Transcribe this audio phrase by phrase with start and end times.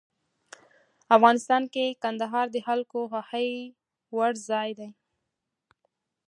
[1.15, 3.49] افغانستان کې کندهار د خلکو د خوښې
[4.15, 4.89] وړ ځای دی.